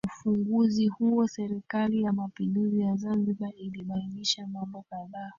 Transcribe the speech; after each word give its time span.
Kwenye 0.01 0.13
ufunguzi 0.19 0.87
huo 0.87 1.27
Serikali 1.27 2.01
ya 2.03 2.13
Mapinduzi 2.13 2.79
ya 2.81 2.95
Zanzibar 2.95 3.49
ilibainisha 3.57 4.47
mambo 4.47 4.85
kadhaa 4.89 5.29